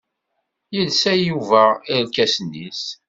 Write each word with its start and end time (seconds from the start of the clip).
Yelsa 0.75 1.11
Yuba 1.25 1.63
irkasen-is. 1.95 2.83